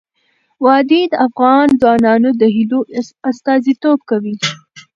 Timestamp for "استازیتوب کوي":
3.31-4.35